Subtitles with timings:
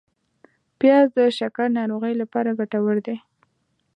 [0.79, 3.17] پیاز د شکر ناروغۍ لپاره ګټور دی